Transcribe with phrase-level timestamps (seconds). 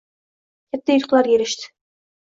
[0.69, 1.73] katta yutuqlarga erishdi